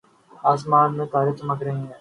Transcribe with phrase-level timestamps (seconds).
[0.43, 1.87] آسمان میں تارے چمک رہے ہیں